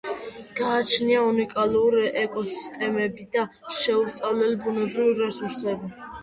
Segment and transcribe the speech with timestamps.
[0.59, 3.45] გააჩნია უნიკალური ეკოსისტემები და
[3.81, 5.93] შეუსწავლელი ბუნებრივი რესურსები.